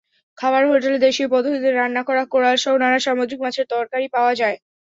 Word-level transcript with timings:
খাবার 0.37 0.63
হোটেলে 0.67 0.97
দেশীয় 1.05 1.27
পদ্ধতিতে 1.33 1.69
রান্না 1.71 2.01
করা 2.07 2.23
কোরালসহ 2.31 2.73
নানা 2.77 2.99
সামুদ্রিক 3.01 3.39
মাছের 3.43 3.65
তরকারি 3.73 4.07
পাওয়া 4.15 4.33
যায়। 4.41 4.57